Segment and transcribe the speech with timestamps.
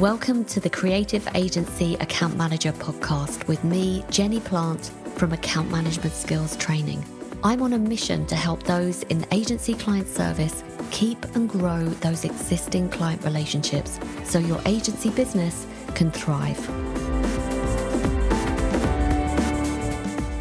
[0.00, 6.12] Welcome to the Creative Agency Account Manager podcast with me, Jenny Plant from Account Management
[6.12, 7.02] Skills Training.
[7.42, 12.26] I'm on a mission to help those in agency client service keep and grow those
[12.26, 16.60] existing client relationships so your agency business can thrive.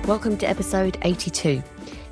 [0.06, 1.64] Welcome to episode 82.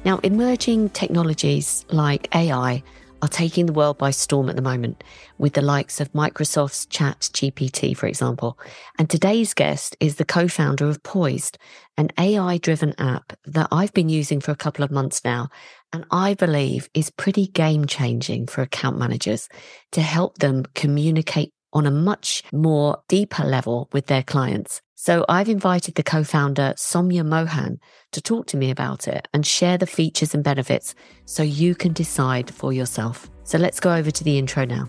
[0.05, 2.84] Now, emerging technologies like AI
[3.23, 5.01] are taking the world by storm at the moment
[5.37, 8.59] with the likes of Microsoft's Chat GPT, for example.
[9.00, 11.57] And today's guest is the co-founder of Poised,
[11.95, 15.47] an AI driven app that I've been using for a couple of months now.
[15.93, 19.47] And I believe is pretty game changing for account managers
[19.93, 24.81] to help them communicate on a much more deeper level with their clients.
[25.06, 27.82] So I've invited the co-founder Soumya Mohan
[28.14, 30.96] to talk to me about it and share the features and benefits
[31.26, 33.30] so you can decide for yourself.
[33.44, 34.88] So let's go over to the intro now.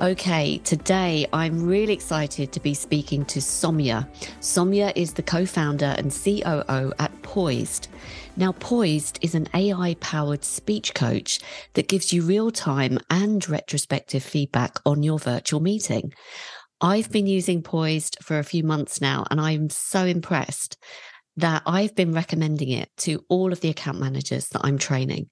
[0.00, 4.08] Okay, today I'm really excited to be speaking to Soumya.
[4.40, 7.86] Soumya is the co founder and COO at Poised.
[8.34, 11.38] Now, Poised is an AI powered speech coach
[11.74, 16.14] that gives you real time and retrospective feedback on your virtual meeting.
[16.80, 20.78] I've been using Poised for a few months now, and I'm so impressed
[21.36, 25.28] that I've been recommending it to all of the account managers that I'm training.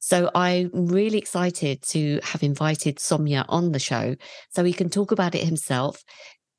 [0.00, 4.16] So I'm really excited to have invited Soumya on the show
[4.50, 6.02] so he can talk about it himself,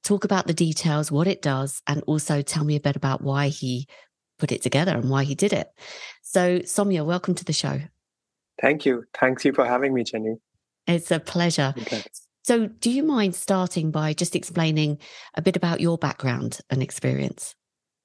[0.04, 3.48] talk about the details, what it does, and also tell me a bit about why
[3.48, 3.88] he
[4.40, 5.70] put it together and why he did it.
[6.22, 7.82] So Soumya, welcome to the show.
[8.62, 9.04] Thank you.
[9.20, 10.36] Thanks you for having me, Jenny.
[10.88, 11.74] It's a pleasure.
[11.78, 12.04] Okay.
[12.44, 14.98] So, do you mind starting by just explaining
[15.36, 17.54] a bit about your background and experience?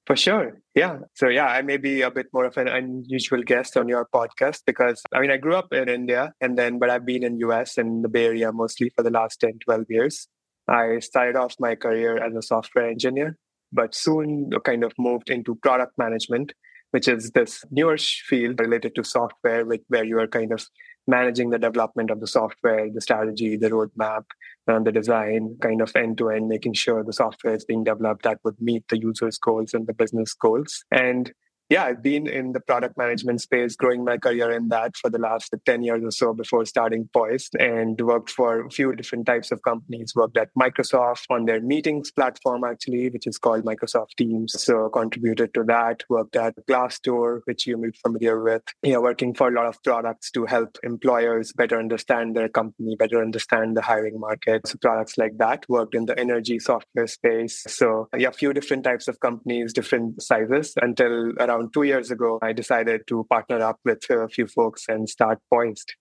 [0.05, 0.61] For sure.
[0.75, 0.99] Yeah.
[1.15, 4.61] So, yeah, I may be a bit more of an unusual guest on your podcast
[4.67, 7.79] because I mean, I grew up in India and then, but I've been in US
[7.79, 10.27] and the Bay Area mostly for the last 10, 12 years.
[10.67, 13.37] I started off my career as a software engineer,
[13.75, 16.53] but soon kind of moved into product management,
[16.91, 20.65] which is this newer field related to software, where you are kind of
[21.07, 24.23] managing the development of the software, the strategy, the roadmap,
[24.67, 28.23] and the design, kind of end to end, making sure the software is being developed
[28.23, 30.83] that would meet the user's goals and the business goals.
[30.91, 31.31] And
[31.69, 35.17] yeah, I've been in the product management space, growing my career in that for the
[35.17, 39.51] last 10 years or so before starting Poised and worked for a few different types
[39.51, 40.13] of companies.
[40.15, 44.53] Worked at Microsoft on their meetings platform, actually, which is called Microsoft Teams.
[44.61, 46.03] So contributed to that.
[46.07, 48.61] Worked at Glassdoor, which you may be familiar with.
[48.83, 53.21] Yeah, working for a lot of products to help employers better understand their company, better
[53.21, 54.67] understand the hiring market.
[54.67, 55.65] So products like that.
[55.67, 57.63] Worked in the energy software space.
[57.67, 62.11] So yeah, a few different types of companies, different sizes until around around two years
[62.11, 65.93] ago, I decided to partner up with a few folks and start Poised.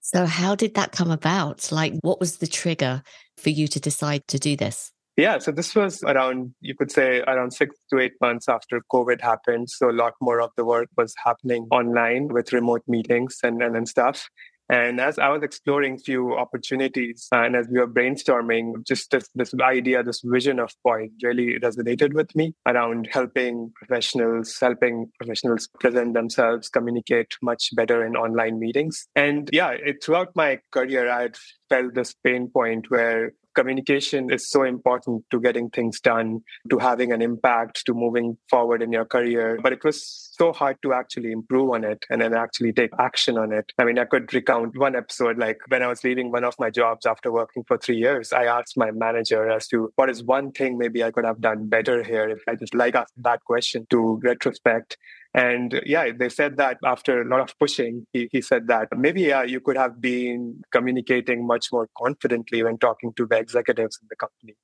[0.00, 1.70] So, how did that come about?
[1.70, 3.02] Like, what was the trigger
[3.36, 4.92] for you to decide to do this?
[5.16, 9.20] Yeah, so this was around, you could say, around six to eight months after COVID
[9.20, 9.68] happened.
[9.68, 13.76] So, a lot more of the work was happening online with remote meetings and, and,
[13.76, 14.28] and stuff.
[14.70, 19.28] And as I was exploring few opportunities uh, and as we were brainstorming, just this,
[19.34, 25.68] this idea, this vision of Poised really resonated with me around helping professionals, helping professionals
[25.80, 29.08] present themselves, communicate much better in online meetings.
[29.16, 31.36] And yeah, it, throughout my career, I had
[31.68, 36.40] felt this pain point where communication is so important to getting things done,
[36.70, 39.58] to having an impact, to moving forward in your career.
[39.62, 43.36] But it was so hard to actually improve on it and then actually take action
[43.36, 43.72] on it.
[43.78, 46.70] I mean, I could recount one episode like when I was leaving one of my
[46.70, 50.52] jobs after working for three years, I asked my manager as to what is one
[50.52, 53.86] thing maybe I could have done better here if I just like asked that question
[53.90, 54.96] to retrospect
[55.34, 58.88] and uh, yeah, they said that after a lot of pushing, he, he said that
[58.96, 63.98] maybe yeah, you could have been communicating much more confidently when talking to the executives
[64.02, 64.56] in the company.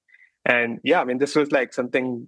[0.48, 2.26] And yeah, I mean, this was like something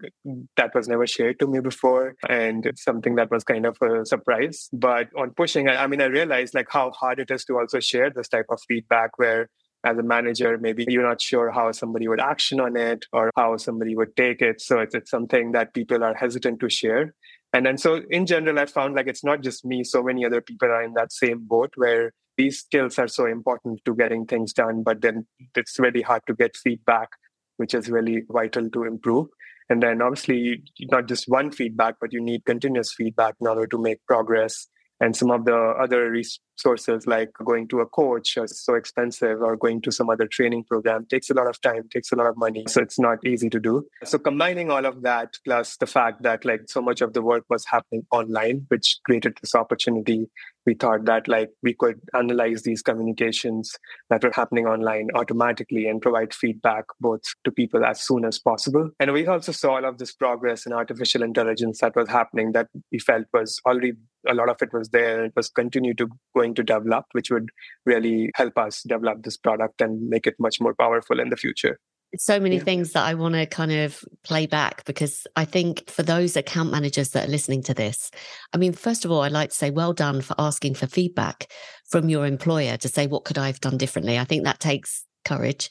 [0.57, 4.69] that was never shared to me before and something that was kind of a surprise.
[4.73, 7.79] But on pushing, I, I mean, I realized like how hard it is to also
[7.79, 9.49] share this type of feedback where
[9.85, 13.57] as a manager, maybe you're not sure how somebody would action on it or how
[13.57, 14.61] somebody would take it.
[14.61, 17.15] So it's, it's something that people are hesitant to share.
[17.53, 20.41] And then so in general, I found like it's not just me, so many other
[20.41, 24.53] people are in that same boat where these skills are so important to getting things
[24.53, 27.09] done, but then it's really hard to get feedback,
[27.57, 29.27] which is really vital to improve.
[29.69, 33.79] And then obviously not just one feedback, but you need continuous feedback in order to
[33.79, 34.67] make progress.
[35.01, 39.57] And some of the other resources like going to a coach is so expensive or
[39.57, 42.37] going to some other training program takes a lot of time takes a lot of
[42.37, 43.87] money so it's not easy to do.
[44.05, 47.45] So combining all of that plus the fact that like so much of the work
[47.49, 50.29] was happening online which created this opportunity
[50.69, 53.75] we thought that like we could analyze these communications
[54.11, 58.91] that were happening online automatically and provide feedback both to people as soon as possible.
[59.01, 62.69] And we also saw all of this progress in artificial intelligence that was happening that
[62.93, 63.93] we felt was already
[64.29, 66.07] a lot of it was there it was continue to
[66.37, 67.49] going to develop which would
[67.87, 71.79] really help us develop this product and make it much more powerful in the future
[72.17, 72.63] so many yeah.
[72.63, 76.71] things that I want to kind of play back because I think for those account
[76.71, 78.11] managers that are listening to this,
[78.53, 81.53] I mean, first of all, I'd like to say well done for asking for feedback
[81.91, 84.19] from your employer to say, what could I have done differently?
[84.19, 85.71] I think that takes courage.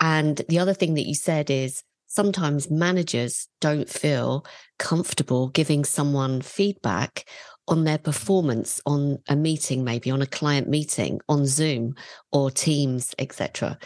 [0.00, 4.46] And the other thing that you said is sometimes managers don't feel
[4.78, 7.28] comfortable giving someone feedback
[7.68, 11.94] on their performance on a meeting maybe on a client meeting on zoom
[12.30, 13.76] or teams etc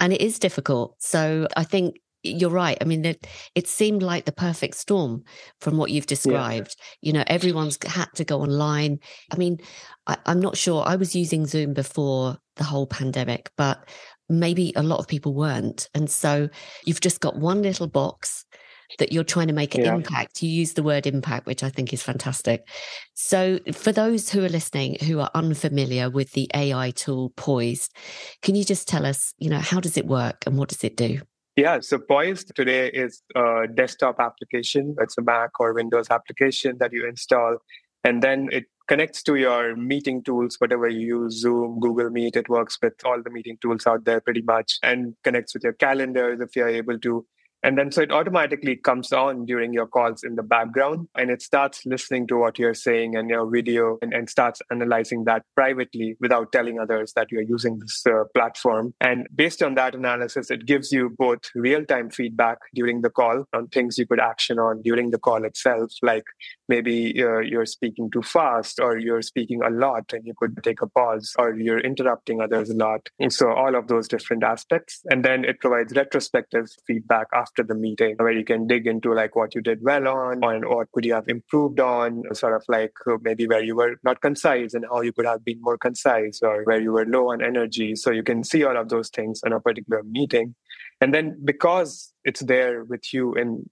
[0.00, 0.96] and it is difficult.
[0.98, 2.76] So i think you're right.
[2.82, 5.24] I mean it, it seemed like the perfect storm
[5.60, 6.76] from what you've described.
[6.78, 6.84] Yeah.
[7.00, 8.98] you know everyone's had to go online.
[9.32, 9.58] I mean
[10.06, 10.82] I, i'm not sure.
[10.86, 13.88] I was using zoom before the whole pandemic but
[14.28, 15.88] maybe a lot of people weren't.
[15.94, 16.48] And so
[16.84, 18.44] you've just got one little box
[18.98, 19.94] that you're trying to make an yeah.
[19.94, 20.42] impact.
[20.42, 22.66] You use the word impact, which I think is fantastic.
[23.14, 27.94] So, for those who are listening who are unfamiliar with the AI tool Poised,
[28.42, 30.96] can you just tell us, you know, how does it work and what does it
[30.96, 31.20] do?
[31.56, 34.96] Yeah, so Poised today is a desktop application.
[35.00, 37.58] It's a Mac or Windows application that you install,
[38.04, 42.48] and then it connects to your meeting tools, whatever you use, Zoom, Google Meet, it
[42.48, 46.40] works with all the meeting tools out there pretty much, and connects with your calendars
[46.40, 47.24] if you're able to.
[47.62, 51.42] And then so it automatically comes on during your calls in the background and it
[51.42, 56.16] starts listening to what you're saying and your video and, and starts analyzing that privately
[56.20, 58.94] without telling others that you're using this uh, platform.
[59.00, 63.44] And based on that analysis, it gives you both real time feedback during the call
[63.52, 66.24] on things you could action on during the call itself, like
[66.68, 70.80] maybe uh, you're speaking too fast or you're speaking a lot and you could take
[70.80, 73.08] a pause or you're interrupting others a lot.
[73.18, 75.02] And so all of those different aspects.
[75.10, 79.12] And then it provides retrospective feedback after after the meeting where you can dig into
[79.12, 82.62] like what you did well on and what could you have improved on sort of
[82.68, 85.78] like uh, maybe where you were not concise and how you could have been more
[85.78, 87.96] concise or where you were low on energy.
[87.96, 90.54] So you can see all of those things in a particular meeting.
[91.00, 93.68] And then because it's there with you in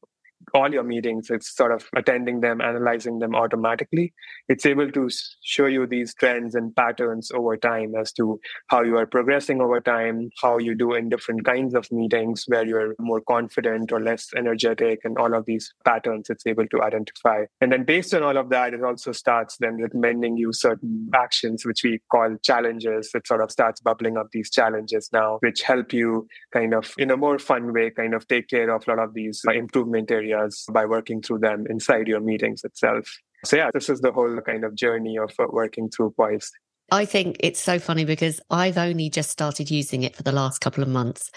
[0.54, 4.12] all your meetings it's sort of attending them analyzing them automatically.
[4.48, 5.10] It's able to
[5.42, 9.80] show you these trends and patterns over time as to how you are progressing over
[9.80, 14.28] time how you do in different kinds of meetings where you're more confident or less
[14.36, 17.44] energetic and all of these patterns it's able to identify.
[17.60, 21.64] And then based on all of that it also starts then recommending you certain actions
[21.64, 23.10] which we call challenges.
[23.14, 27.10] It sort of starts bubbling up these challenges now which help you kind of in
[27.10, 30.38] a more fun way kind of take care of a lot of these improvement areas
[30.38, 33.19] areas by working through them inside your meetings itself.
[33.44, 36.52] So, yeah, this is the whole kind of journey of uh, working through Poised.
[36.90, 40.61] I think it's so funny because I've only just started using it for the last
[40.61, 41.31] couple of months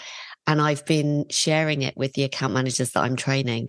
[0.46, 3.68] and I've been sharing it with the account managers that I'm training.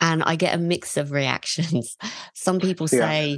[0.00, 1.96] And I get a mix of reactions.
[2.34, 3.36] Some people say, yeah.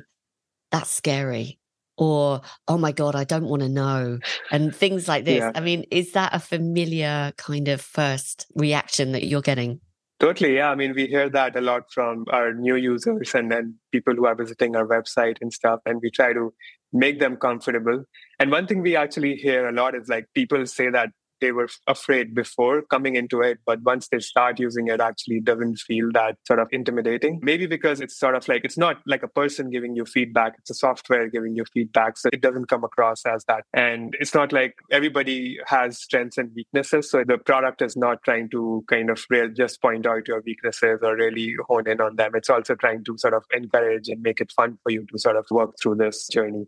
[0.72, 1.58] that's scary
[1.96, 4.18] or oh my god i don't want to know
[4.50, 5.52] and things like this yeah.
[5.54, 9.80] i mean is that a familiar kind of first reaction that you're getting
[10.24, 10.56] Totally.
[10.56, 10.70] Yeah.
[10.70, 14.24] I mean, we hear that a lot from our new users and then people who
[14.24, 15.80] are visiting our website and stuff.
[15.84, 16.54] And we try to
[16.94, 18.04] make them comfortable.
[18.40, 21.10] And one thing we actually hear a lot is like people say that
[21.44, 25.76] they were afraid before coming into it, but once they start using it, actually doesn't
[25.76, 27.38] feel that sort of intimidating.
[27.42, 30.70] Maybe because it's sort of like it's not like a person giving you feedback; it's
[30.70, 33.64] a software giving you feedback, so it doesn't come across as that.
[33.74, 38.48] And it's not like everybody has strengths and weaknesses, so the product is not trying
[38.50, 39.20] to kind of
[39.54, 42.32] just point out your weaknesses or really hone in on them.
[42.34, 45.36] It's also trying to sort of encourage and make it fun for you to sort
[45.36, 46.66] of work through this journey.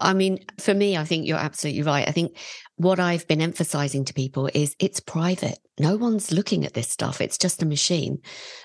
[0.00, 2.06] I mean, for me, I think you're absolutely right.
[2.06, 2.36] I think
[2.76, 5.58] what I've been emphasizing to people is it's private.
[5.78, 7.20] No one's looking at this stuff.
[7.20, 8.18] It's just a machine.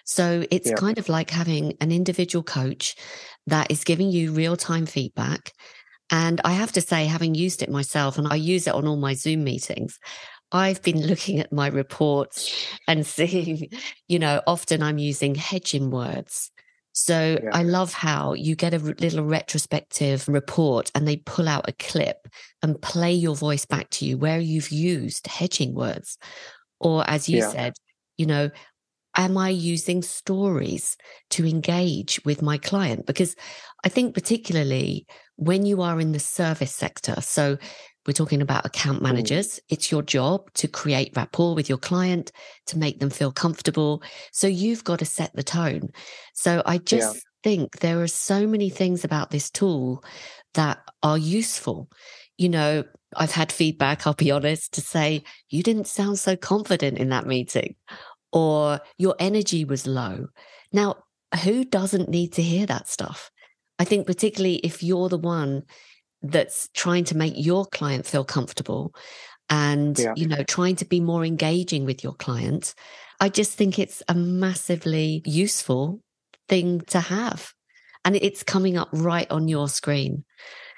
[0.05, 0.75] So it's yeah.
[0.75, 2.95] kind of like having an individual coach
[3.47, 5.53] that is giving you real time feedback.
[6.09, 8.97] And I have to say, having used it myself, and I use it on all
[8.97, 9.97] my Zoom meetings,
[10.51, 13.69] I've been looking at my reports and seeing,
[14.09, 16.51] you know, often I'm using hedging words
[16.93, 17.50] so yeah.
[17.53, 22.27] I love how you get a little retrospective report and they pull out a clip
[22.62, 26.17] and play your voice back to you where you've used hedging words.
[26.79, 27.50] Or as you yeah.
[27.50, 27.74] said,
[28.17, 28.50] you know,
[29.15, 30.98] am I using stories
[31.31, 33.05] to engage with my client?
[33.05, 33.36] Because
[33.83, 35.05] I think, particularly
[35.38, 37.57] when you are in the service sector, so
[38.08, 39.03] we're talking about account mm.
[39.03, 39.60] managers.
[39.70, 42.31] It's your job to create rapport with your client,
[42.67, 44.03] to make them feel comfortable.
[44.31, 45.89] So you've got to set the tone.
[46.34, 47.22] So I just yeah.
[47.43, 50.03] think there are so many things about this tool
[50.53, 51.89] that are useful.
[52.38, 52.84] You know,
[53.15, 57.27] I've had feedback, I'll be honest, to say, you didn't sound so confident in that
[57.27, 57.75] meeting,
[58.31, 60.27] or your energy was low.
[60.72, 61.03] Now,
[61.43, 63.29] who doesn't need to hear that stuff?
[63.77, 65.63] I think, particularly if you're the one
[66.23, 68.93] that's trying to make your client feel comfortable
[69.49, 70.13] and yeah.
[70.15, 72.73] you know trying to be more engaging with your client
[73.19, 75.99] i just think it's a massively useful
[76.47, 77.53] thing to have
[78.05, 80.23] and it's coming up right on your screen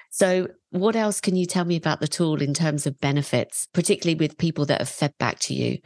[0.10, 4.16] so what else can you tell me about the tool in terms of benefits particularly
[4.16, 5.78] with people that have fed back to you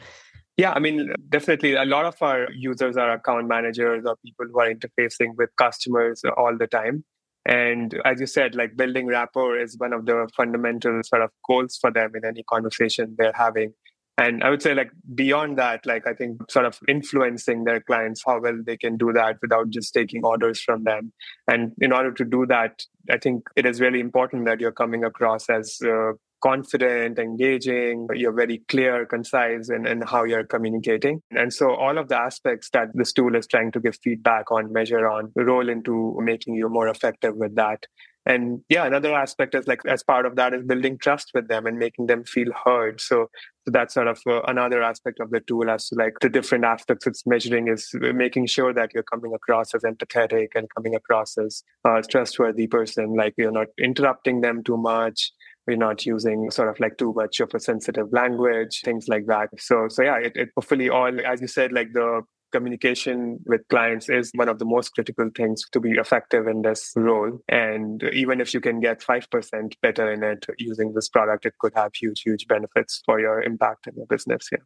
[0.57, 4.59] yeah, I mean, definitely a lot of our users are account managers or people who
[4.59, 7.05] are interfacing with customers all the time.
[7.47, 11.77] And as you said, like building rapport is one of the fundamental sort of goals
[11.79, 13.73] for them in any conversation they're having.
[14.19, 18.23] And I would say, like, beyond that, like, I think sort of influencing their clients,
[18.25, 21.13] how well they can do that without just taking orders from them.
[21.47, 25.03] And in order to do that, I think it is really important that you're coming
[25.03, 31.21] across as uh, confident, engaging, you're very clear, concise in, in how you're communicating.
[31.31, 34.71] And so all of the aspects that this tool is trying to give feedback on,
[34.71, 37.85] measure on, roll into making you more effective with that.
[38.27, 41.65] And yeah, another aspect is like as part of that is building trust with them
[41.65, 42.99] and making them feel heard.
[42.99, 43.29] So,
[43.63, 46.65] so that's sort of uh, another aspect of the tool as to like the different
[46.65, 51.37] aspects it's measuring is making sure that you're coming across as empathetic and coming across
[51.37, 53.15] as a trustworthy person.
[53.15, 55.31] Like you're not interrupting them too much
[55.67, 59.49] we're not using sort of like too much of a sensitive language things like that
[59.59, 62.21] so so yeah it, it hopefully all as you said like the
[62.53, 66.93] communication with clients is one of the most critical things to be effective in this
[66.95, 71.53] role and even if you can get 5% better in it using this product it
[71.59, 74.59] could have huge huge benefits for your impact in your business yeah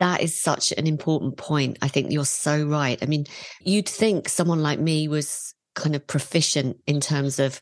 [0.00, 1.78] that is such an important point.
[1.82, 3.02] I think you're so right.
[3.02, 3.26] I mean,
[3.62, 7.60] you'd think someone like me was kind of proficient in terms of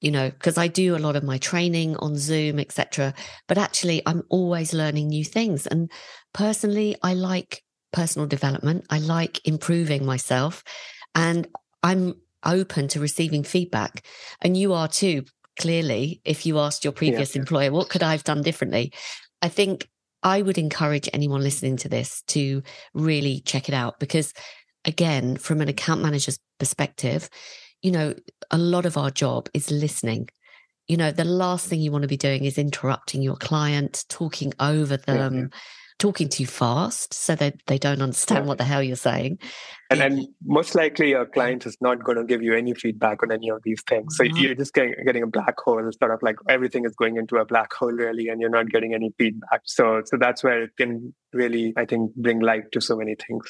[0.00, 3.14] you know because i do a lot of my training on zoom etc
[3.48, 5.90] but actually i'm always learning new things and
[6.34, 7.62] personally i like
[7.92, 10.62] personal development i like improving myself
[11.14, 11.48] and
[11.82, 14.04] i'm open to receiving feedback
[14.42, 15.24] and you are too
[15.58, 17.40] clearly if you asked your previous yeah.
[17.40, 18.92] employer what could i have done differently
[19.40, 19.88] i think
[20.22, 22.62] i would encourage anyone listening to this to
[22.92, 24.34] really check it out because
[24.84, 27.30] again from an account manager's perspective
[27.86, 28.12] you know,
[28.50, 30.28] a lot of our job is listening.
[30.88, 34.52] You know, the last thing you want to be doing is interrupting your client, talking
[34.58, 35.58] over them, yeah.
[36.00, 39.38] talking too fast so that they don't understand what the hell you're saying.
[39.88, 43.30] And then most likely your client is not going to give you any feedback on
[43.30, 44.16] any of these things.
[44.16, 44.36] So mm-hmm.
[44.36, 47.44] you're just getting, getting a black hole, sort of like everything is going into a
[47.44, 49.60] black hole really, and you're not getting any feedback.
[49.64, 53.48] So, so that's where it can really, I think, bring light to so many things.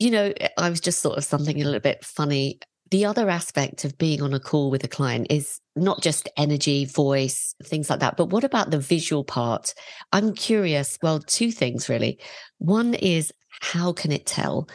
[0.00, 2.58] You know, I was just sort of something a little bit funny
[2.92, 6.84] the other aspect of being on a call with a client is not just energy,
[6.84, 9.72] voice, things like that, but what about the visual part?
[10.12, 10.98] I'm curious.
[11.02, 12.20] Well, two things really.
[12.58, 13.32] One is
[13.62, 14.68] how can it tell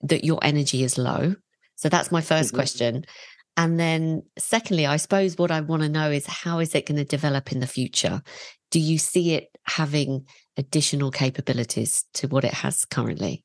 [0.00, 1.34] that your energy is low?
[1.76, 2.56] So that's my 1st mm-hmm.
[2.56, 3.04] question.
[3.58, 6.96] And then, secondly, I suppose what I want to know is how is it going
[6.96, 8.22] to develop in the future?
[8.70, 10.24] Do you see it having
[10.56, 13.44] additional capabilities to what it has currently?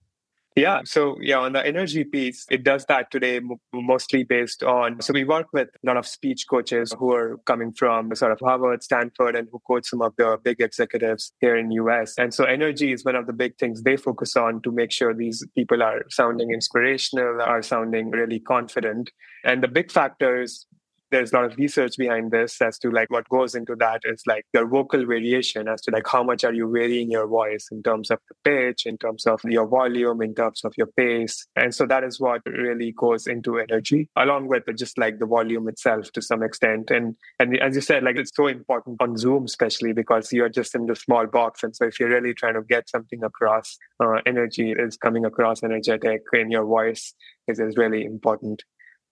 [0.55, 0.81] Yeah.
[0.85, 3.41] So, yeah, on the energy piece, it does that today
[3.73, 5.01] mostly based on.
[5.01, 8.39] So, we work with a lot of speech coaches who are coming from sort of
[8.39, 12.13] Harvard, Stanford, and who coach some of the big executives here in US.
[12.19, 15.13] And so, energy is one of the big things they focus on to make sure
[15.13, 19.09] these people are sounding inspirational, are sounding really confident.
[19.43, 20.67] And the big factors
[21.13, 24.23] there's a lot of research behind this as to like what goes into that is
[24.25, 27.83] like your vocal variation as to like how much are you varying your voice in
[27.83, 31.45] terms of the pitch in terms of your volume in terms of your pace.
[31.55, 35.67] And so that is what really goes into energy along with just like the volume
[35.69, 36.89] itself to some extent.
[36.89, 40.73] And and as you said like it's so important on zoom especially because you're just
[40.73, 41.63] in the small box.
[41.63, 45.63] And so if you're really trying to get something across uh, energy is coming across
[45.63, 47.13] energetic in your voice
[47.47, 48.63] is, is really important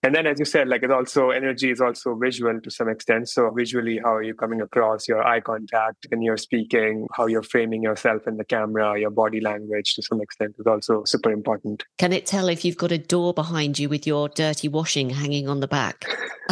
[0.04, 3.30] and then, as you said, like it's also energy is also visual to some extent.
[3.30, 7.44] So visually, how are you coming across your eye contact when you're speaking, how you're
[7.44, 11.84] framing yourself in the camera, your body language to some extent is also super important.
[12.00, 15.48] Can it tell if you've got a door behind you with your dirty washing hanging
[15.48, 16.06] on the back?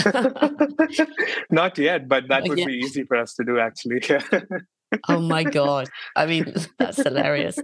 [1.49, 4.01] Not yet, but that would be easy for us to do actually.
[5.09, 5.89] oh my god!
[6.15, 7.59] I mean, that's hilarious.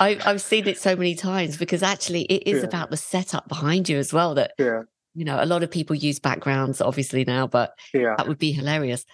[0.00, 2.68] I, I've seen it so many times because actually, it is yeah.
[2.68, 4.34] about the setup behind you as well.
[4.34, 4.82] That yeah.
[5.18, 8.14] You know, a lot of people use backgrounds, obviously now, but yeah.
[8.16, 9.04] that would be hilarious.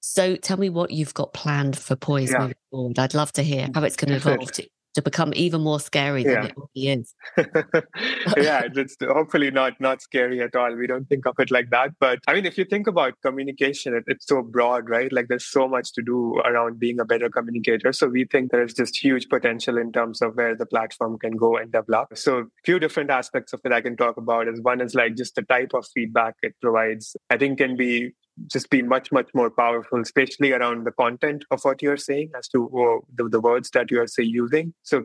[0.00, 2.38] So, tell me what you've got planned for Poise yeah.
[2.40, 2.98] moving forward.
[2.98, 4.50] I'd love to hear how it's going to evolve
[4.94, 6.44] to become even more scary than yeah.
[6.44, 7.14] it already is.
[8.36, 10.74] yeah, it's hopefully not not scary at all.
[10.74, 11.90] We don't think of it like that.
[11.98, 15.12] But I mean, if you think about communication, it, it's so broad, right?
[15.12, 17.92] Like there's so much to do around being a better communicator.
[17.92, 21.56] So we think there's just huge potential in terms of where the platform can go
[21.56, 22.16] and develop.
[22.16, 25.16] So a few different aspects of it I can talk about is one is like
[25.16, 27.16] just the type of feedback it provides.
[27.30, 28.12] I think can be
[28.46, 32.48] just be much much more powerful especially around the content of what you're saying as
[32.48, 34.72] to oh, the, the words that you are say using.
[34.82, 35.04] So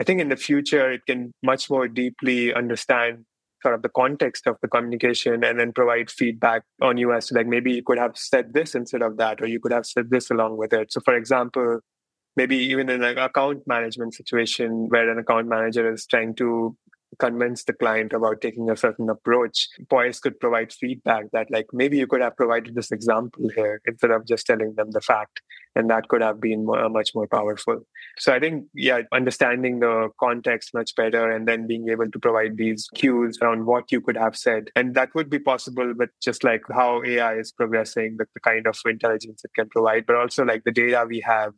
[0.00, 3.24] i think in the future it can much more deeply understand
[3.62, 7.34] sort of the context of the communication and then provide feedback on you as to
[7.34, 10.10] like maybe you could have said this instead of that or you could have said
[10.10, 10.92] this along with it.
[10.92, 11.80] So for example
[12.36, 16.76] maybe even in an account management situation where an account manager is trying to
[17.18, 21.98] convince the client about taking a certain approach, Poise could provide feedback that, like, maybe
[21.98, 25.40] you could have provided this example here instead of just telling them the fact.
[25.74, 27.80] And that could have been more, much more powerful.
[28.18, 32.56] So I think, yeah, understanding the context much better and then being able to provide
[32.56, 34.70] these cues around what you could have said.
[34.74, 38.66] And that would be possible with just like how AI is progressing, the, the kind
[38.66, 41.52] of intelligence it can provide, but also like the data we have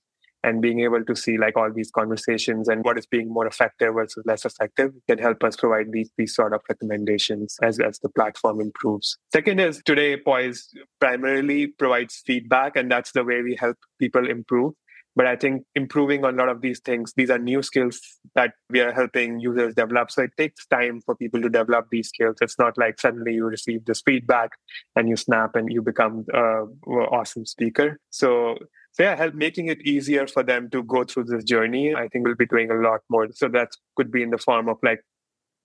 [0.48, 3.92] and being able to see like all these conversations and what is being more effective
[3.94, 8.08] versus less effective can help us provide these these sort of recommendations as, as the
[8.08, 9.18] platform improves.
[9.30, 14.72] Second is today Poise primarily provides feedback and that's the way we help people improve.
[15.16, 18.00] But I think improving on a lot of these things, these are new skills
[18.36, 20.12] that we are helping users develop.
[20.12, 22.36] So it takes time for people to develop these skills.
[22.40, 24.50] It's not like suddenly you receive this feedback
[24.94, 27.98] and you snap and you become an awesome speaker.
[28.10, 28.58] So
[28.98, 31.94] yeah, help making it easier for them to go through this journey.
[31.94, 33.28] I think we'll be doing a lot more.
[33.32, 35.00] So that could be in the form of like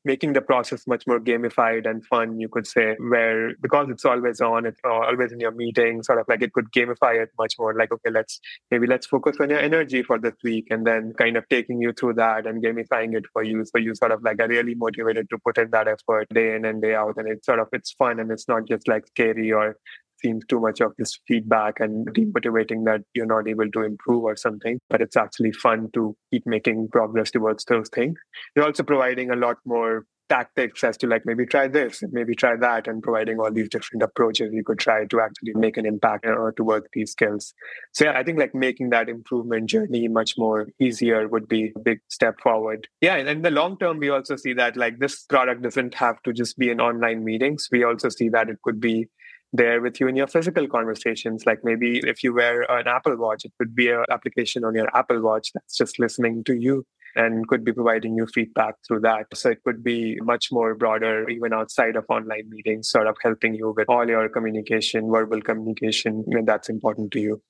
[0.06, 4.42] making the process much more gamified and fun, you could say, where because it's always
[4.42, 7.74] on, it's always in your meeting, sort of like it could gamify it much more.
[7.74, 11.38] Like, okay, let's maybe let's focus on your energy for this week and then kind
[11.38, 13.64] of taking you through that and gamifying it for you.
[13.66, 16.66] So you sort of like are really motivated to put in that effort day in
[16.66, 17.16] and day out.
[17.18, 19.78] And it's sort of it's fun and it's not just like scary or
[20.24, 22.32] seems too much of this feedback and mm-hmm.
[22.32, 24.80] demotivating that you're not able to improve or something.
[24.90, 28.18] But it's actually fun to keep making progress towards those things.
[28.56, 32.34] You're also providing a lot more tactics as to like maybe try this and maybe
[32.34, 35.86] try that and providing all these different approaches you could try to actually make an
[35.86, 37.54] impact or to work these skills
[37.92, 41.80] so yeah i think like making that improvement journey much more easier would be a
[41.80, 45.24] big step forward yeah and in the long term we also see that like this
[45.24, 48.80] product doesn't have to just be in online meetings we also see that it could
[48.80, 49.08] be
[49.54, 51.46] there with you in your physical conversations.
[51.46, 54.90] Like maybe if you wear an Apple Watch, it could be an application on your
[54.96, 56.86] Apple Watch that's just listening to you
[57.16, 59.28] and could be providing you feedback through that.
[59.36, 63.54] So it could be much more broader, even outside of online meetings, sort of helping
[63.54, 67.42] you with all your communication, verbal communication that's important to you.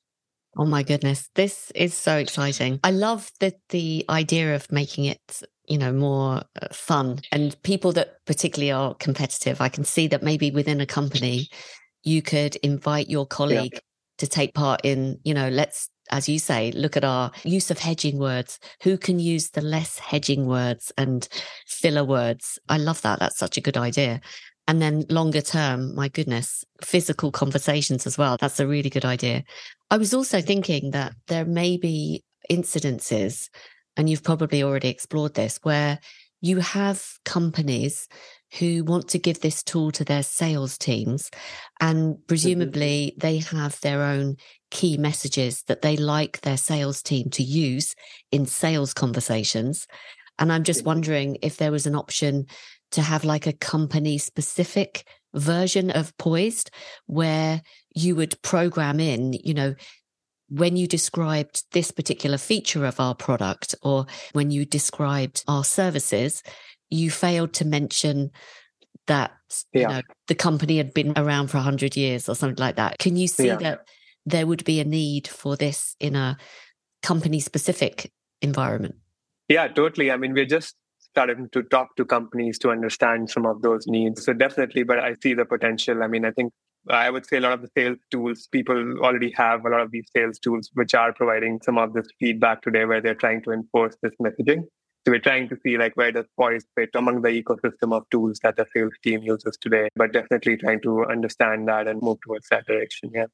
[0.56, 2.80] Oh my goodness, this is so exciting.
[2.84, 7.94] I love that the idea of making it you know more uh, fun and people
[7.94, 11.48] that particularly are competitive i can see that maybe within a company
[12.04, 13.80] you could invite your colleague yeah.
[14.20, 17.80] to take part in, you know, let's, as you say, look at our use of
[17.80, 18.60] hedging words.
[18.84, 21.28] Who can use the less hedging words and
[21.68, 22.60] filler words?
[22.70, 23.20] I love that.
[23.20, 24.22] That's such a good idea.
[24.68, 28.38] And then longer term, my goodness, physical conversations as well.
[28.40, 29.44] That's a really good idea.
[29.92, 33.50] I was also thinking that there may be incidences,
[33.98, 36.00] and you've probably already explored this, where
[36.42, 38.08] you have companies
[38.60, 41.32] who want to give this tool to their sales teams.
[41.80, 43.20] And presumably mm-hmm.
[43.20, 44.38] they have their own
[44.72, 47.96] key messages that they like their sales team to use
[48.32, 49.88] in sales conversations.
[50.40, 52.48] And I'm just wondering if there was an option
[52.92, 56.70] to have like a company specific version of Poised
[57.08, 57.62] where
[57.96, 59.76] you would program in, you know,
[60.50, 66.44] when you described this particular feature of our product or when you described our services,
[66.94, 68.32] you failed to mention
[69.08, 69.32] that
[69.74, 69.82] yeah.
[69.82, 73.16] you know the company had been around for 100 years or something like that can
[73.16, 73.58] you see yeah.
[73.58, 73.88] that
[74.26, 76.38] there would be a need for this in a
[77.02, 78.96] company specific environment
[79.50, 83.62] yeah totally i mean we're just starting to talk to companies to understand some of
[83.62, 86.54] those needs so definitely but i see the potential i mean i think
[86.90, 89.92] I would say a lot of the sales tools, people already have a lot of
[89.92, 93.52] these sales tools, which are providing some of this feedback today where they're trying to
[93.52, 94.64] enforce this messaging.
[95.06, 98.40] So we're trying to see like where does Poise fit among the ecosystem of tools
[98.44, 102.48] that the sales team uses today, but definitely trying to understand that and move towards
[102.50, 103.12] that direction.
[103.14, 103.26] Yeah.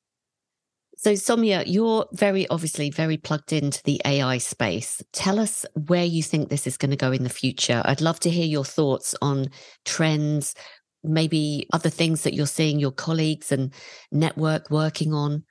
[0.98, 5.02] So, Soumya, you're very obviously very plugged into the AI space.
[5.14, 7.82] Tell us where you think this is going to go in the future.
[7.86, 9.48] I'd love to hear your thoughts on
[9.86, 10.56] trends,
[11.04, 13.72] maybe other things that you're seeing your colleagues and
[14.12, 15.46] network working on.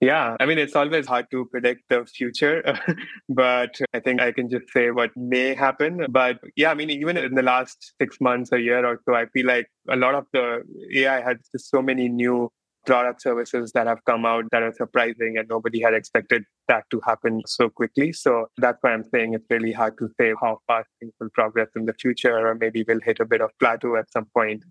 [0.00, 2.62] Yeah, I mean, it's always hard to predict the future,
[3.28, 6.06] but I think I can just say what may happen.
[6.08, 9.26] But yeah, I mean, even in the last six months, a year or so, I
[9.26, 10.62] feel like a lot of the
[10.94, 12.48] AI has just so many new
[12.86, 17.00] product services that have come out that are surprising and nobody had expected that to
[17.04, 18.12] happen so quickly.
[18.12, 21.68] So that's why I'm saying it's really hard to say how fast things will progress
[21.74, 24.62] in the future, or maybe we'll hit a bit of plateau at some point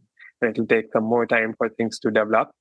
[0.42, 2.52] and it'll take some more time for things to develop.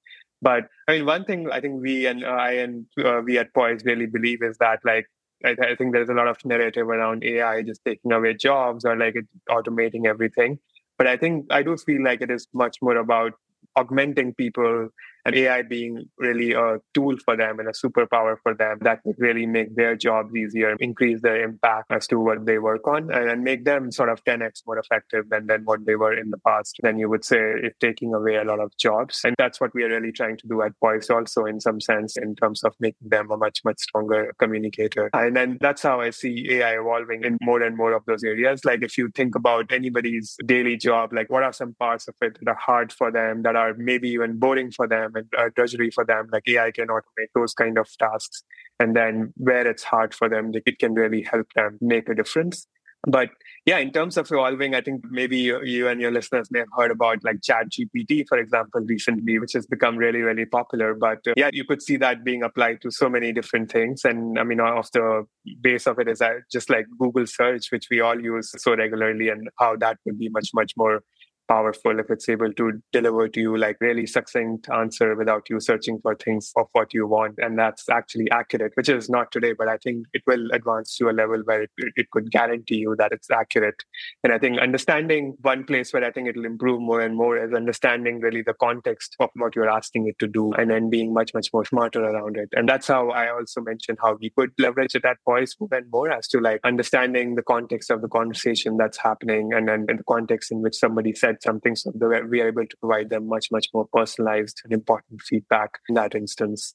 [0.43, 3.55] But I mean, one thing I think we and uh, I and uh, we at
[3.55, 5.07] Poise really believe is that like
[5.45, 8.97] I, I, think there's a lot of narrative around AI just taking away jobs or
[8.97, 9.17] like
[9.51, 10.59] automating everything.
[10.99, 13.33] But I think I do feel like it is much more about
[13.77, 14.89] augmenting people
[15.27, 19.17] and AI being really a tool for them and a superpower for them that would
[19.19, 23.43] really make their jobs easier, increase their impact as to what they work on, and
[23.43, 26.77] make them sort of 10x more effective than, than what they were in the past.
[26.83, 29.21] Then you would say if taking away a lot of jobs.
[29.25, 32.17] And that's what we are really trying to do at Poise also in some sense
[32.17, 35.11] in terms of making them a much, much stronger communicator.
[35.13, 38.65] And then that's how I see AI evolving in more and more of those areas.
[38.65, 42.39] Like if you think about anybody's daily job, like what are some parts of it
[42.41, 46.05] that are hard for them, that are maybe even boring for them uh, drudgery for
[46.05, 48.43] them, like AI can automate those kind of tasks.
[48.79, 52.67] And then where it's hard for them, it can really help them make a difference.
[53.07, 53.31] But
[53.65, 56.69] yeah, in terms of evolving, I think maybe you, you, and your listeners may have
[56.77, 60.93] heard about like Chat GPT, for example, recently, which has become really, really popular.
[60.95, 64.05] But uh, yeah, you could see that being applied to so many different things.
[64.05, 65.25] And I mean, off the
[65.61, 69.49] base of it is just like Google search, which we all use so regularly, and
[69.57, 71.03] how that could be much, much more
[71.49, 75.99] powerful if it's able to deliver to you like really succinct answer without you searching
[76.03, 77.35] for things of what you want.
[77.39, 81.09] And that's actually accurate which is not today but i think it will advance to
[81.09, 83.83] a level where it, it could guarantee you that it's accurate.
[84.25, 87.53] And i think understanding one place where i think it'll improve more and more is
[87.53, 91.33] understanding really the context of what you're asking it to do and then being much
[91.35, 92.49] much more smarter around it.
[92.53, 95.91] And that's how i also mentioned how we could leverage it at Poise more and
[95.91, 99.97] more as to like understanding the context of the conversation that's happening and then in
[99.97, 103.29] the context in which somebody said something so that we are able to provide them
[103.29, 106.75] much much more personalized and important feedback in that instance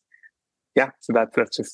[0.75, 1.73] yeah so that, that's just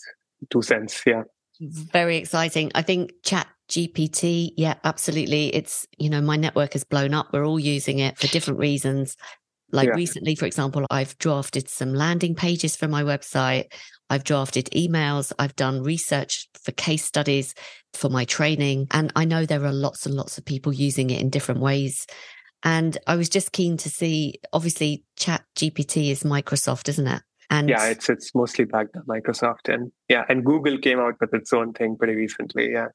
[0.51, 1.23] two cents yeah
[1.59, 7.13] very exciting i think chat gpt yeah absolutely it's you know my network has blown
[7.13, 9.17] up we're all using it for different reasons
[9.71, 9.93] like yeah.
[9.95, 13.65] recently for example i've drafted some landing pages for my website
[14.09, 15.33] I've drafted emails.
[15.37, 17.53] I've done research for case studies
[17.93, 18.87] for my training.
[18.91, 22.05] And I know there are lots and lots of people using it in different ways.
[22.63, 27.21] And I was just keen to see, obviously, Chat GPT is Microsoft, isn't it?
[27.49, 31.33] And yeah, it's it's mostly backed by Microsoft, and yeah, and Google came out with
[31.33, 32.71] its own thing pretty recently.
[32.71, 32.87] Yeah.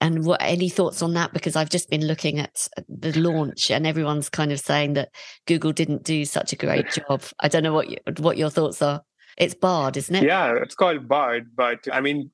[0.00, 1.32] And what any thoughts on that?
[1.32, 5.10] Because I've just been looking at the launch, and everyone's kind of saying that
[5.46, 7.22] Google didn't do such a great job.
[7.40, 9.02] I don't know what you, what your thoughts are.
[9.38, 10.24] It's Bard, isn't it?
[10.24, 11.52] Yeah, it's called Bard.
[11.56, 12.30] But I mean,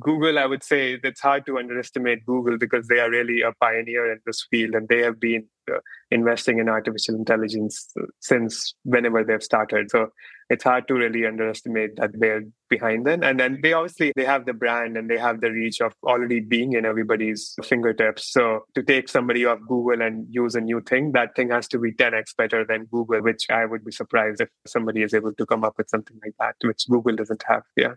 [0.00, 4.10] Google, I would say it's hard to underestimate Google because they are really a pioneer
[4.10, 5.78] in this field and they have been uh,
[6.10, 9.88] investing in artificial intelligence since whenever they've started.
[9.90, 10.08] So
[10.50, 13.22] it's hard to really underestimate that they're behind them.
[13.22, 16.40] And then they obviously they have the brand and they have the reach of already
[16.40, 18.32] being in everybody's fingertips.
[18.32, 21.78] So to take somebody off Google and use a new thing, that thing has to
[21.78, 25.46] be 10x better than Google, which I would be surprised if somebody is able to
[25.46, 27.62] come up with something like that, which Google doesn't have.
[27.76, 27.94] Yeah.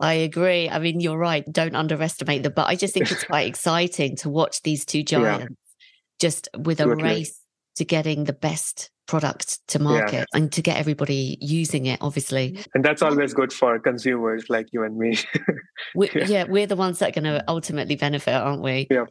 [0.00, 0.68] I agree.
[0.68, 1.44] I mean, you're right.
[1.50, 2.52] Don't underestimate them.
[2.54, 5.86] But I just think it's quite exciting to watch these two giants yeah.
[6.18, 7.40] just with a race
[7.76, 10.24] to getting the best product to market yeah.
[10.34, 12.62] and to get everybody using it obviously mm-hmm.
[12.74, 15.18] and that's always good for consumers like you and me
[15.96, 16.26] we, yeah.
[16.26, 16.44] yeah.
[16.44, 19.06] we're the ones that are going to ultimately benefit aren't we yeah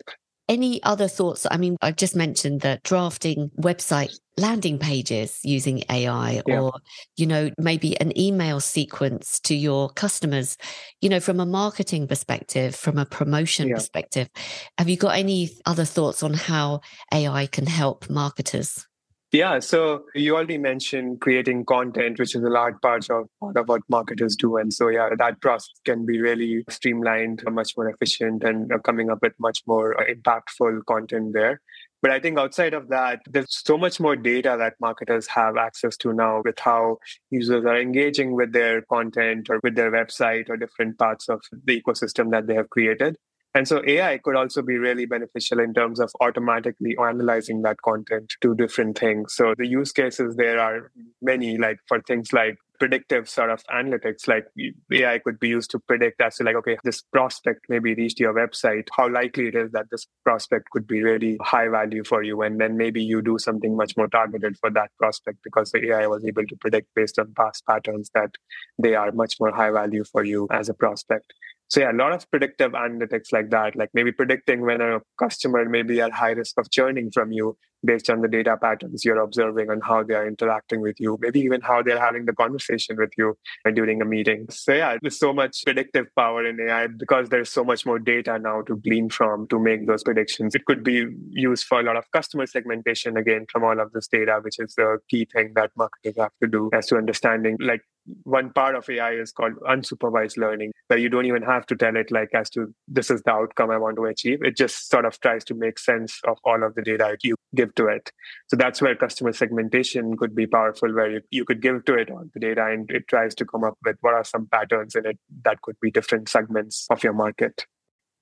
[0.47, 6.41] any other thoughts i mean i've just mentioned that drafting website landing pages using ai
[6.47, 6.61] yeah.
[6.61, 6.71] or
[7.17, 10.57] you know maybe an email sequence to your customers
[11.01, 13.75] you know from a marketing perspective from a promotion yeah.
[13.75, 14.29] perspective
[14.77, 16.79] have you got any other thoughts on how
[17.13, 18.87] ai can help marketers
[19.31, 23.81] yeah, so you already mentioned creating content, which is a large part of, of what
[23.87, 24.57] marketers do.
[24.57, 29.11] And so, yeah, that process can be really streamlined, much more efficient, and uh, coming
[29.11, 31.61] up with much more uh, impactful content there.
[32.01, 35.97] But I think outside of that, there's so much more data that marketers have access
[35.97, 36.97] to now with how
[37.29, 41.81] users are engaging with their content or with their website or different parts of the
[41.81, 43.17] ecosystem that they have created.
[43.55, 48.33] And so AI could also be really beneficial in terms of automatically analyzing that content
[48.41, 49.33] to different things.
[49.35, 54.27] So the use cases there are many, like for things like predictive sort of analytics.
[54.27, 54.45] Like
[54.91, 58.33] AI could be used to predict as to like, okay, this prospect maybe reached your
[58.33, 58.87] website.
[58.95, 62.41] How likely it is that this prospect could be really high value for you.
[62.43, 66.07] And then maybe you do something much more targeted for that prospect because the AI
[66.07, 68.31] was able to predict based on past patterns that
[68.77, 71.33] they are much more high value for you as a prospect.
[71.69, 75.69] So yeah, a lot of predictive analytics like that, like maybe predicting when a customer
[75.69, 79.19] may be at high risk of churning from you based on the data patterns you're
[79.19, 82.97] observing and how they are interacting with you, maybe even how they're having the conversation
[82.97, 83.37] with you
[83.73, 84.47] during a meeting.
[84.49, 88.37] So yeah, there's so much predictive power in AI because there's so much more data
[88.39, 90.55] now to glean from to make those predictions.
[90.55, 94.07] It could be used for a lot of customer segmentation again from all of this
[94.07, 97.81] data, which is the key thing that marketers have to do as to understanding like
[98.23, 101.95] one part of AI is called unsupervised learning, where you don't even have to tell
[101.95, 104.43] it like as to this is the outcome I want to achieve.
[104.43, 107.73] It just sort of tries to make sense of all of the data you give
[107.75, 108.11] to it.
[108.47, 112.11] So that's where customer segmentation could be powerful, where you, you could give to it
[112.11, 115.05] all the data and it tries to come up with what are some patterns in
[115.05, 117.65] it that could be different segments of your market.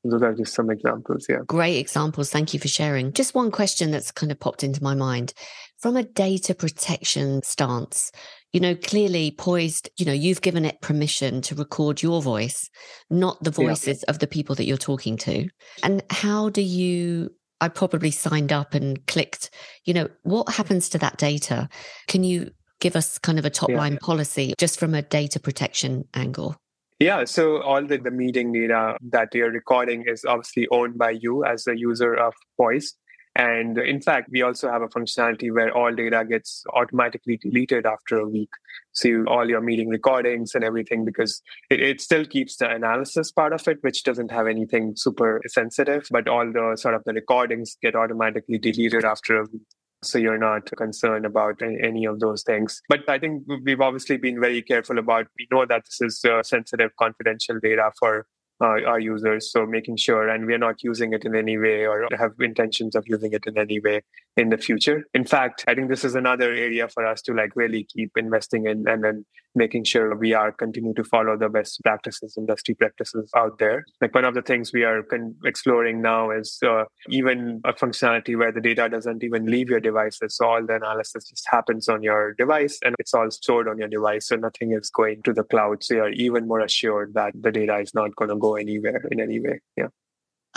[0.04, 1.26] Those are just some examples.
[1.28, 1.40] Yeah.
[1.48, 2.30] Great examples.
[2.30, 3.14] Thank you for sharing.
[3.14, 5.34] Just one question that's kind of popped into my mind.
[5.80, 8.12] From a data protection stance,
[8.54, 12.70] you know, clearly poised, you know, you've given it permission to record your voice,
[13.10, 14.12] not the voices yeah.
[14.12, 15.48] of the people that you're talking to.
[15.84, 17.30] And how do you
[17.60, 19.50] I probably signed up and clicked,
[19.84, 21.68] you know, what happens to that data?
[22.08, 26.06] Can you give us kind of a top line policy just from a data protection
[26.14, 26.56] angle?
[27.00, 31.46] Yeah, so all the, the meeting data that you're recording is obviously owned by you
[31.46, 32.96] as a user of Poised.
[33.38, 38.18] And in fact, we also have a functionality where all data gets automatically deleted after
[38.18, 38.50] a week.
[38.94, 43.54] So all your meeting recordings and everything, because it, it still keeps the analysis part
[43.54, 47.78] of it, which doesn't have anything super sensitive, but all the sort of the recordings
[47.80, 49.62] get automatically deleted after a week
[50.04, 52.82] so you're not concerned about any of those things.
[52.88, 55.28] But I think we've obviously been very careful about.
[55.38, 58.28] We know that this is uh, sensitive, confidential data for
[58.60, 59.52] our users.
[59.52, 63.06] So making sure, and we're not using it in any way or have intentions of
[63.08, 64.02] using it in any way
[64.36, 65.06] in the future.
[65.14, 68.66] In fact, I think this is another area for us to like really keep investing
[68.66, 69.26] in and then
[69.58, 73.86] making sure we are continue to follow the best practices, industry practices out there.
[74.00, 78.38] Like one of the things we are con- exploring now is uh, even a functionality
[78.38, 80.38] where the data doesn't even leave your devices.
[80.38, 83.90] So all the analysis just happens on your device and it's all stored on your
[83.90, 84.28] device.
[84.28, 85.84] So nothing is going to the cloud.
[85.84, 89.20] So you're even more assured that the data is not going to go anywhere in
[89.20, 89.60] any way.
[89.76, 89.88] Yeah.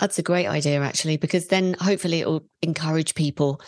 [0.01, 3.61] That's a great idea, actually, because then hopefully it will encourage people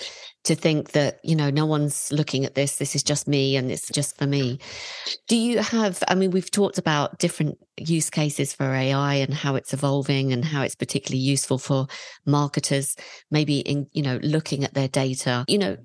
[0.46, 2.78] to think that, you know, no one's looking at this.
[2.78, 4.58] This is just me and it's just for me.
[5.28, 9.54] Do you have, I mean, we've talked about different use cases for AI and how
[9.54, 11.86] it's evolving and how it's particularly useful for
[12.26, 12.96] marketers,
[13.30, 15.46] maybe in, you know, looking at their data.
[15.48, 15.78] You know,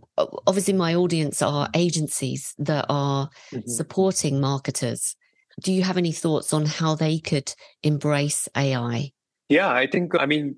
[0.46, 3.68] obviously my audience are agencies that are mm-hmm.
[3.68, 5.14] supporting marketers.
[5.60, 9.12] Do you have any thoughts on how they could embrace AI?
[9.48, 10.56] Yeah, I think, I mean,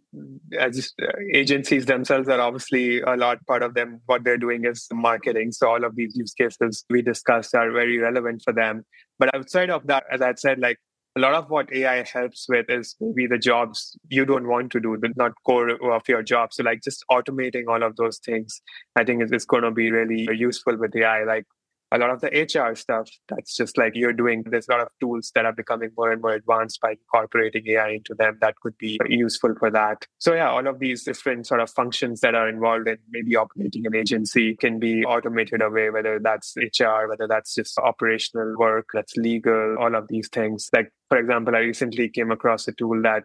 [0.59, 0.93] as
[1.33, 5.53] agencies themselves are obviously a lot part of them, what they're doing is marketing.
[5.53, 8.85] So all of these use cases we discussed are very relevant for them.
[9.21, 10.79] But outside of that, as I said, like
[11.17, 14.81] a lot of what AI helps with is maybe the jobs you don't want to
[14.81, 16.53] do, the not core of your job.
[16.53, 18.61] So like just automating all of those things,
[18.97, 21.23] I think is, is going to be really useful with AI.
[21.23, 21.47] Like
[21.93, 24.45] a lot of the HR stuff that's just like you're doing.
[24.47, 27.91] There's a lot of tools that are becoming more and more advanced by incorporating AI
[27.91, 30.07] into them that could be useful for that.
[30.19, 33.87] So yeah, all of these different sort of functions that are involved in maybe operating
[33.87, 39.17] an agency can be automated away, whether that's HR, whether that's just operational work, that's
[39.17, 40.71] legal, all of these things.
[40.73, 43.25] Like for example, I recently came across a tool that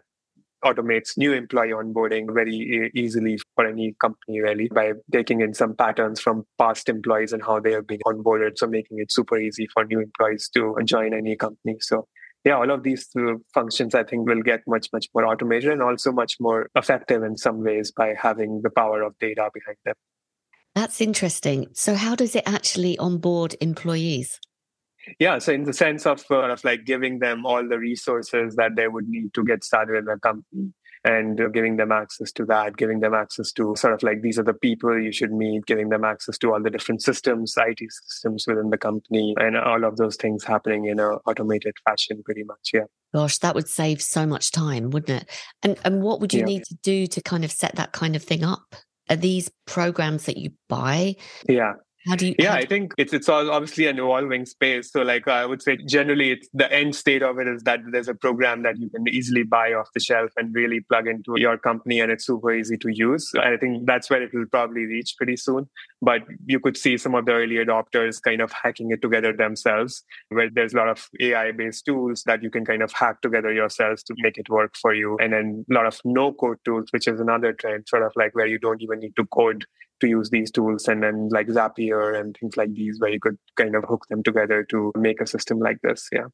[0.64, 6.20] automates new employee onboarding very easily for any company really by taking in some patterns
[6.20, 9.84] from past employees and how they have been onboarded so making it super easy for
[9.84, 11.76] new employees to join any company.
[11.80, 12.06] So
[12.44, 13.08] yeah all of these
[13.52, 17.36] functions i think will get much much more automated and also much more effective in
[17.36, 19.94] some ways by having the power of data behind them.
[20.74, 21.68] That's interesting.
[21.72, 24.38] So how does it actually onboard employees
[25.18, 28.76] yeah so in the sense of uh, of like giving them all the resources that
[28.76, 30.72] they would need to get started in a company
[31.06, 34.38] and uh, giving them access to that giving them access to sort of like these
[34.38, 37.78] are the people you should meet giving them access to all the different systems it
[37.90, 42.44] systems within the company and all of those things happening in a automated fashion pretty
[42.44, 42.84] much yeah.
[43.14, 45.30] Gosh that would save so much time wouldn't it?
[45.62, 46.46] And and what would you yeah.
[46.46, 48.74] need to do to kind of set that kind of thing up?
[49.08, 51.14] Are these programs that you buy
[51.48, 51.74] yeah
[52.06, 52.34] How do you?
[52.38, 54.92] Yeah, I think it's it's all obviously an evolving space.
[54.92, 58.06] So, like I would say, generally, it's the end state of it is that there's
[58.08, 61.58] a program that you can easily buy off the shelf and really plug into your
[61.58, 63.30] company, and it's super easy to use.
[63.34, 65.68] And I think that's where it will probably reach pretty soon.
[66.00, 70.04] But you could see some of the early adopters kind of hacking it together themselves,
[70.28, 74.04] where there's a lot of AI-based tools that you can kind of hack together yourselves
[74.04, 77.18] to make it work for you, and then a lot of no-code tools, which is
[77.18, 79.64] another trend, sort of like where you don't even need to code
[80.00, 83.38] to use these tools and then like Zapier and things like these where you could
[83.56, 86.08] kind of hook them together to make a system like this.
[86.12, 86.26] Yeah.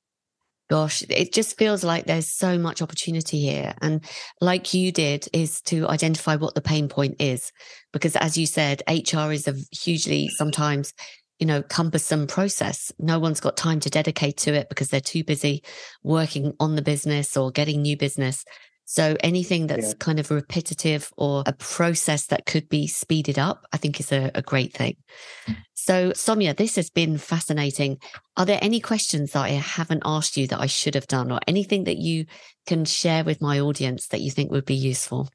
[0.70, 3.74] Gosh, it just feels like there's so much opportunity here.
[3.82, 4.02] And
[4.40, 7.52] like you did, is to identify what the pain point is.
[7.92, 10.94] Because as you said, HR is a hugely sometimes,
[11.38, 12.90] you know, cumbersome process.
[12.98, 15.62] No one's got time to dedicate to it because they're too busy
[16.02, 18.44] working on the business or getting new business.
[18.84, 19.94] So anything that's yeah.
[19.98, 24.30] kind of repetitive or a process that could be speeded up, I think is a,
[24.34, 24.96] a great thing.
[25.46, 25.56] Mm.
[25.74, 27.98] So Soumya, this has been fascinating.
[28.36, 31.40] Are there any questions that I haven't asked you that I should have done or
[31.46, 32.26] anything that you
[32.66, 35.28] can share with my audience that you think would be useful?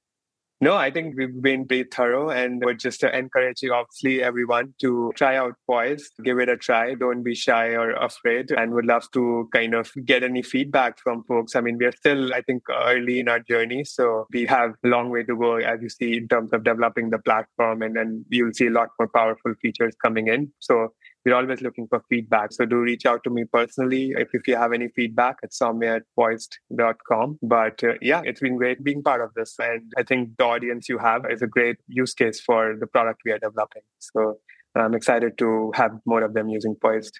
[0.59, 5.35] No, I think we've been pretty thorough and we're just encouraging obviously everyone to try
[5.35, 6.95] out Poised, give it a try.
[6.95, 11.23] Don't be shy or afraid and would love to kind of get any feedback from
[11.25, 11.55] folks.
[11.55, 13.83] I mean, we're still, I think, early in our journey.
[13.83, 17.11] So we have a long way to go, as you see, in terms of developing
[17.11, 20.51] the platform and then you'll see a lot more powerful features coming in.
[20.57, 20.87] So
[21.25, 22.53] we're always looking for feedback.
[22.53, 25.97] So do reach out to me personally if, if you have any feedback at soumya
[25.97, 27.39] at poised.com.
[27.41, 29.55] But uh, yeah, it's been great being part of this.
[29.59, 33.21] And I think the audience you have is a great use case for the product
[33.25, 33.83] we are developing.
[33.99, 34.37] So
[34.75, 37.19] I'm excited to have more of them using Poised.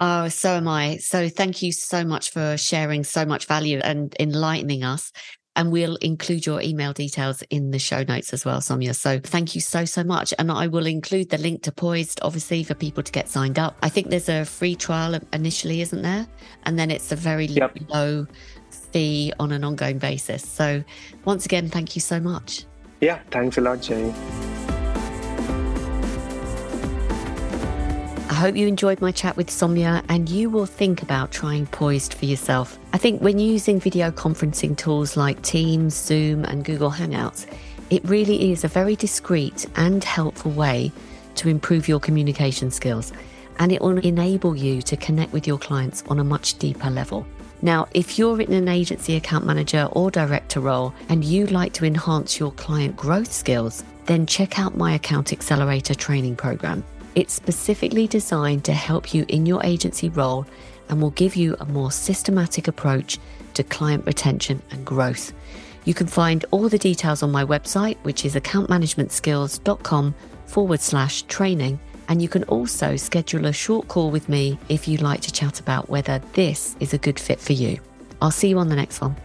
[0.00, 0.98] Oh, so am I.
[0.98, 5.12] So thank you so much for sharing so much value and enlightening us.
[5.60, 8.94] And we'll include your email details in the show notes as well, Soumya.
[8.94, 10.32] So thank you so, so much.
[10.38, 13.76] And I will include the link to Poised, obviously, for people to get signed up.
[13.82, 16.26] I think there's a free trial initially, isn't there?
[16.62, 17.76] And then it's a very yep.
[17.90, 18.26] low
[18.70, 20.48] fee on an ongoing basis.
[20.48, 20.82] So
[21.26, 22.64] once again, thank you so much.
[23.02, 24.14] Yeah, thanks a lot, Jenny.
[28.40, 32.24] Hope you enjoyed my chat with Soumya and you will think about trying Poised for
[32.24, 32.78] yourself.
[32.94, 37.46] I think when using video conferencing tools like Teams, Zoom, and Google Hangouts,
[37.90, 40.90] it really is a very discreet and helpful way
[41.34, 43.12] to improve your communication skills.
[43.58, 47.26] And it will enable you to connect with your clients on a much deeper level.
[47.60, 51.84] Now, if you're in an agency account manager or director role and you'd like to
[51.84, 56.82] enhance your client growth skills, then check out my Account Accelerator training program.
[57.14, 60.46] It's specifically designed to help you in your agency role
[60.88, 63.18] and will give you a more systematic approach
[63.54, 65.32] to client retention and growth.
[65.84, 70.14] You can find all the details on my website, which is accountmanagementskills.com
[70.46, 71.80] forward slash training.
[72.08, 75.60] And you can also schedule a short call with me if you'd like to chat
[75.60, 77.78] about whether this is a good fit for you.
[78.20, 79.16] I'll see you on the next one.